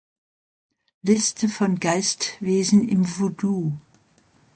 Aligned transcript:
Liste 1.03 1.47
von 1.47 1.79
Geistwesen 1.79 2.89
im 2.89 3.05
Voodoo 3.07 3.73